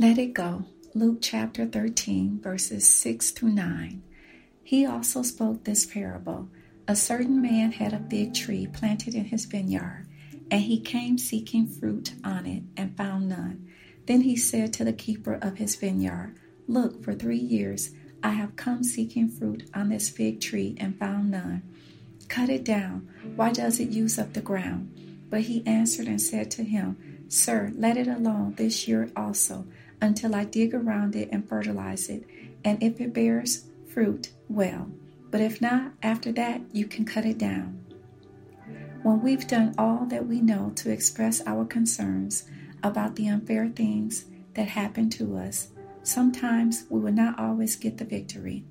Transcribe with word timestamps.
Let 0.00 0.16
it 0.16 0.32
go. 0.32 0.62
Luke 0.94 1.18
chapter 1.20 1.66
13, 1.66 2.38
verses 2.40 2.86
6 2.86 3.32
through 3.32 3.50
9. 3.50 4.00
He 4.62 4.86
also 4.86 5.22
spoke 5.22 5.64
this 5.64 5.86
parable 5.86 6.48
A 6.86 6.94
certain 6.94 7.42
man 7.42 7.72
had 7.72 7.92
a 7.92 7.98
fig 8.08 8.32
tree 8.32 8.68
planted 8.68 9.16
in 9.16 9.24
his 9.24 9.46
vineyard, 9.46 10.06
and 10.52 10.60
he 10.60 10.78
came 10.78 11.18
seeking 11.18 11.66
fruit 11.66 12.12
on 12.22 12.46
it 12.46 12.62
and 12.76 12.96
found 12.96 13.28
none. 13.28 13.68
Then 14.06 14.20
he 14.20 14.36
said 14.36 14.72
to 14.74 14.84
the 14.84 14.92
keeper 14.92 15.34
of 15.42 15.58
his 15.58 15.74
vineyard, 15.74 16.36
Look, 16.68 17.02
for 17.02 17.12
three 17.12 17.36
years 17.36 17.90
I 18.22 18.30
have 18.30 18.54
come 18.54 18.84
seeking 18.84 19.28
fruit 19.28 19.68
on 19.74 19.88
this 19.88 20.10
fig 20.10 20.40
tree 20.40 20.76
and 20.78 20.96
found 20.96 21.32
none. 21.32 21.64
Cut 22.28 22.50
it 22.50 22.62
down. 22.62 23.08
Why 23.34 23.50
does 23.50 23.80
it 23.80 23.88
use 23.88 24.16
up 24.16 24.34
the 24.34 24.42
ground? 24.42 25.26
But 25.28 25.42
he 25.42 25.66
answered 25.66 26.06
and 26.06 26.22
said 26.22 26.52
to 26.52 26.62
him, 26.62 27.24
Sir, 27.28 27.72
let 27.76 27.96
it 27.96 28.06
alone 28.06 28.54
this 28.56 28.86
year 28.86 29.10
also 29.16 29.66
until 30.00 30.34
I 30.34 30.44
dig 30.44 30.74
around 30.74 31.16
it 31.16 31.28
and 31.32 31.48
fertilize 31.48 32.08
it. 32.08 32.24
And 32.64 32.82
if 32.82 33.00
it 33.00 33.12
bears 33.12 33.64
fruit, 33.86 34.30
well. 34.48 34.90
But 35.30 35.40
if 35.40 35.60
not, 35.60 35.92
after 36.02 36.32
that, 36.32 36.62
you 36.72 36.86
can 36.86 37.04
cut 37.04 37.26
it 37.26 37.38
down. 37.38 37.84
When 39.02 39.22
we've 39.22 39.46
done 39.46 39.74
all 39.78 40.06
that 40.06 40.26
we 40.26 40.40
know 40.40 40.72
to 40.76 40.90
express 40.90 41.40
our 41.46 41.64
concerns 41.64 42.48
about 42.82 43.16
the 43.16 43.28
unfair 43.28 43.68
things 43.68 44.24
that 44.54 44.68
happen 44.68 45.08
to 45.10 45.36
us, 45.36 45.68
sometimes 46.02 46.84
we 46.88 47.00
will 47.00 47.12
not 47.12 47.38
always 47.38 47.76
get 47.76 47.98
the 47.98 48.04
victory. 48.04 48.64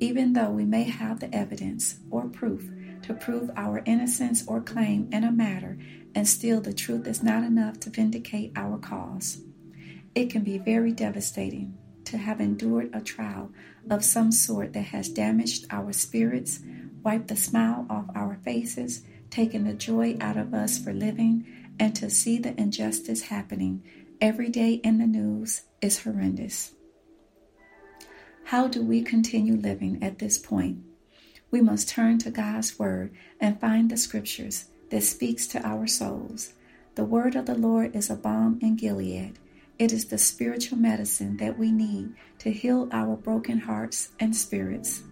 Even 0.00 0.32
though 0.32 0.50
we 0.50 0.64
may 0.64 0.84
have 0.84 1.20
the 1.20 1.34
evidence 1.34 1.98
or 2.10 2.28
proof 2.28 2.70
to 3.02 3.14
prove 3.14 3.50
our 3.56 3.82
innocence 3.84 4.46
or 4.46 4.60
claim 4.60 5.08
in 5.12 5.24
a 5.24 5.32
matter, 5.32 5.78
and 6.14 6.28
still 6.28 6.60
the 6.60 6.72
truth 6.72 7.06
is 7.06 7.22
not 7.22 7.42
enough 7.42 7.80
to 7.80 7.90
vindicate 7.90 8.52
our 8.54 8.78
cause. 8.78 9.42
It 10.14 10.30
can 10.30 10.42
be 10.42 10.58
very 10.58 10.92
devastating 10.92 11.76
to 12.04 12.18
have 12.18 12.40
endured 12.40 12.90
a 12.92 13.00
trial 13.00 13.50
of 13.90 14.04
some 14.04 14.32
sort 14.32 14.72
that 14.72 14.86
has 14.86 15.08
damaged 15.08 15.66
our 15.70 15.92
spirits, 15.92 16.60
wiped 17.02 17.28
the 17.28 17.36
smile 17.36 17.86
off 17.90 18.06
our 18.14 18.38
faces, 18.44 19.02
taken 19.30 19.64
the 19.64 19.74
joy 19.74 20.16
out 20.20 20.36
of 20.36 20.54
us 20.54 20.78
for 20.78 20.92
living, 20.92 21.46
and 21.78 21.94
to 21.94 22.10
see 22.10 22.38
the 22.38 22.58
injustice 22.58 23.22
happening 23.22 23.82
every 24.20 24.48
day 24.48 24.74
in 24.74 24.98
the 24.98 25.06
news 25.06 25.62
is 25.80 26.02
horrendous. 26.02 26.72
How 28.44 28.66
do 28.66 28.82
we 28.82 29.02
continue 29.02 29.56
living 29.56 30.02
at 30.02 30.18
this 30.18 30.38
point? 30.38 30.78
We 31.50 31.60
must 31.60 31.88
turn 31.88 32.18
to 32.20 32.30
God's 32.30 32.78
Word 32.78 33.14
and 33.40 33.60
find 33.60 33.90
the 33.90 33.96
scriptures 33.96 34.66
that 34.90 35.02
speaks 35.02 35.46
to 35.48 35.66
our 35.66 35.86
souls. 35.86 36.54
The 36.94 37.04
word 37.04 37.36
of 37.36 37.46
the 37.46 37.54
Lord 37.54 37.94
is 37.94 38.10
a 38.10 38.16
balm 38.16 38.58
in 38.60 38.76
Gilead. 38.76 39.38
It 39.78 39.92
is 39.92 40.06
the 40.06 40.18
spiritual 40.18 40.76
medicine 40.76 41.36
that 41.36 41.56
we 41.56 41.70
need 41.70 42.12
to 42.40 42.50
heal 42.50 42.88
our 42.90 43.14
broken 43.14 43.60
hearts 43.60 44.08
and 44.18 44.34
spirits. 44.34 45.02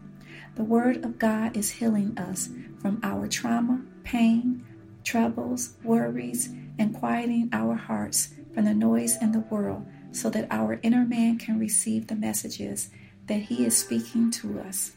The 0.56 0.64
Word 0.64 1.04
of 1.04 1.20
God 1.20 1.56
is 1.56 1.70
healing 1.70 2.18
us 2.18 2.48
from 2.80 2.98
our 3.04 3.28
trauma, 3.28 3.82
pain, 4.02 4.66
troubles, 5.04 5.74
worries, 5.84 6.48
and 6.78 6.92
quieting 6.92 7.48
our 7.52 7.74
hearts 7.74 8.30
from 8.52 8.64
the 8.64 8.74
noise 8.74 9.16
in 9.22 9.30
the 9.30 9.40
world 9.40 9.86
so 10.10 10.30
that 10.30 10.48
our 10.50 10.80
inner 10.82 11.04
man 11.04 11.38
can 11.38 11.60
receive 11.60 12.08
the 12.08 12.16
messages 12.16 12.90
that 13.28 13.42
He 13.42 13.64
is 13.64 13.76
speaking 13.76 14.32
to 14.32 14.58
us. 14.58 14.92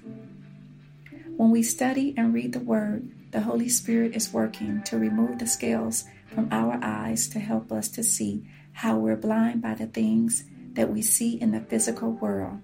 When 1.38 1.52
we 1.52 1.61
study 1.61 2.16
and 2.17 2.33
read 2.33 2.54
the 2.54 2.59
Word, 2.59 3.11
the 3.31 3.42
Holy 3.42 3.70
Spirit 3.70 4.16
is 4.16 4.33
working 4.33 4.81
to 4.83 4.98
remove 4.98 5.38
the 5.38 5.45
scales 5.45 6.06
from 6.26 6.48
our 6.52 6.80
eyes 6.81 7.28
to 7.30 7.39
help 7.39 7.72
us 7.72 7.88
to 7.89 8.04
see 8.04 8.44
how 8.80 8.95
we're 8.95 9.17
blind 9.17 9.61
by 9.61 9.73
the 9.73 9.85
things 9.88 10.45
that 10.72 10.89
we 10.89 11.02
see 11.02 11.33
in 11.41 11.52
the 11.52 11.59
physical 11.59 12.11
world. 12.11 12.61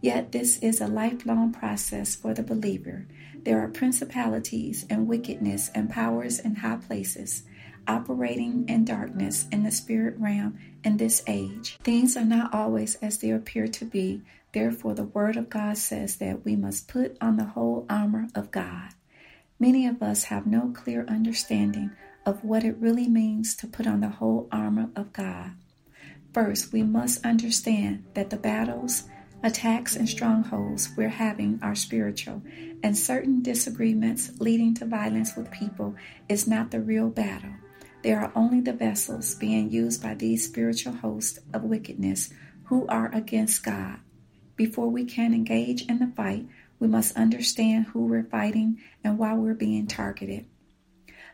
Yet, 0.00 0.30
this 0.30 0.58
is 0.58 0.80
a 0.80 0.86
lifelong 0.86 1.52
process 1.52 2.14
for 2.14 2.32
the 2.32 2.44
believer. 2.44 3.08
There 3.42 3.60
are 3.60 3.66
principalities 3.66 4.86
and 4.88 5.08
wickedness 5.08 5.68
and 5.74 5.90
powers 5.90 6.38
in 6.38 6.54
high 6.54 6.76
places 6.76 7.42
operating 7.88 8.68
in 8.68 8.84
darkness 8.84 9.46
in 9.50 9.64
the 9.64 9.72
spirit 9.72 10.14
realm 10.18 10.58
in 10.84 10.96
this 10.96 11.24
age. 11.26 11.76
Things 11.82 12.16
are 12.16 12.24
not 12.24 12.54
always 12.54 12.94
as 12.96 13.18
they 13.18 13.30
appear 13.30 13.66
to 13.66 13.84
be. 13.84 14.22
Therefore, 14.52 14.94
the 14.94 15.04
Word 15.04 15.36
of 15.36 15.50
God 15.50 15.76
says 15.76 16.16
that 16.16 16.44
we 16.44 16.54
must 16.54 16.86
put 16.86 17.16
on 17.20 17.36
the 17.36 17.44
whole 17.44 17.84
armor 17.90 18.28
of 18.32 18.52
God. 18.52 18.90
Many 19.58 19.88
of 19.88 20.04
us 20.04 20.24
have 20.24 20.46
no 20.46 20.70
clear 20.72 21.04
understanding 21.08 21.90
of 22.28 22.44
what 22.44 22.62
it 22.62 22.76
really 22.76 23.08
means 23.08 23.56
to 23.56 23.66
put 23.66 23.86
on 23.86 24.00
the 24.00 24.08
whole 24.08 24.46
armor 24.52 24.90
of 24.94 25.14
God. 25.14 25.52
First, 26.34 26.74
we 26.74 26.82
must 26.82 27.24
understand 27.24 28.04
that 28.12 28.28
the 28.28 28.36
battles, 28.36 29.04
attacks, 29.42 29.96
and 29.96 30.06
strongholds 30.06 30.90
we're 30.94 31.08
having 31.08 31.58
are 31.62 31.74
spiritual, 31.74 32.42
and 32.82 32.94
certain 32.94 33.40
disagreements 33.40 34.30
leading 34.40 34.74
to 34.74 34.84
violence 34.84 35.36
with 35.36 35.50
people 35.50 35.94
is 36.28 36.46
not 36.46 36.70
the 36.70 36.82
real 36.82 37.08
battle. 37.08 37.54
They 38.02 38.12
are 38.12 38.30
only 38.36 38.60
the 38.60 38.74
vessels 38.74 39.34
being 39.34 39.70
used 39.70 40.02
by 40.02 40.12
these 40.12 40.44
spiritual 40.44 40.92
hosts 40.92 41.38
of 41.54 41.64
wickedness 41.64 42.28
who 42.64 42.86
are 42.88 43.10
against 43.14 43.64
God. 43.64 44.00
Before 44.54 44.88
we 44.90 45.06
can 45.06 45.32
engage 45.32 45.86
in 45.86 45.98
the 45.98 46.12
fight, 46.14 46.46
we 46.78 46.88
must 46.88 47.16
understand 47.16 47.86
who 47.86 48.04
we're 48.04 48.24
fighting 48.24 48.80
and 49.02 49.16
why 49.16 49.32
we're 49.32 49.54
being 49.54 49.86
targeted. 49.86 50.44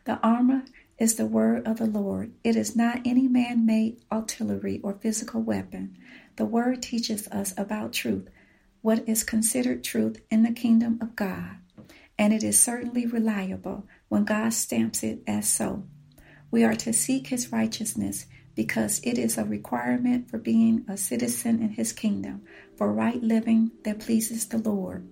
The 0.04 0.18
armor 0.18 0.64
is 0.98 1.16
the 1.16 1.26
word 1.26 1.66
of 1.66 1.78
the 1.78 1.86
Lord. 1.86 2.32
It 2.44 2.56
is 2.56 2.76
not 2.76 3.00
any 3.04 3.26
man 3.28 3.66
made 3.66 4.00
artillery 4.12 4.80
or 4.82 4.94
physical 4.94 5.42
weapon. 5.42 5.96
The 6.36 6.44
word 6.44 6.82
teaches 6.82 7.28
us 7.28 7.54
about 7.56 7.92
truth, 7.92 8.28
what 8.82 9.08
is 9.08 9.24
considered 9.24 9.82
truth 9.82 10.20
in 10.30 10.42
the 10.42 10.52
kingdom 10.52 10.98
of 11.00 11.16
God, 11.16 11.56
and 12.18 12.32
it 12.32 12.44
is 12.44 12.60
certainly 12.60 13.06
reliable 13.06 13.86
when 14.08 14.24
God 14.24 14.52
stamps 14.52 15.02
it 15.02 15.22
as 15.26 15.48
so. 15.48 15.84
We 16.50 16.62
are 16.64 16.76
to 16.76 16.92
seek 16.92 17.28
his 17.28 17.50
righteousness 17.50 18.26
because 18.54 19.00
it 19.02 19.18
is 19.18 19.36
a 19.36 19.44
requirement 19.44 20.30
for 20.30 20.38
being 20.38 20.84
a 20.88 20.96
citizen 20.96 21.60
in 21.60 21.70
his 21.70 21.92
kingdom, 21.92 22.42
for 22.76 22.92
right 22.92 23.20
living 23.20 23.72
that 23.82 23.98
pleases 23.98 24.46
the 24.46 24.58
Lord. 24.58 25.08